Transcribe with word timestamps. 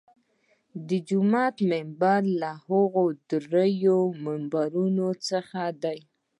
د 0.87 0.89
جومات 1.07 1.55
منبر 1.71 2.21
له 2.41 2.51
هغو 2.67 3.05
درېیو 3.29 3.99
منبرونو 4.25 5.07
څخه 5.29 5.61
دی. 5.83 5.99